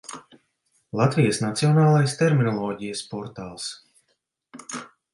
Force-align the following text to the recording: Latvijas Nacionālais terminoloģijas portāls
Latvijas 0.99 1.41
Nacionālais 1.43 2.17
terminoloģijas 2.23 3.07
portāls 3.15 3.71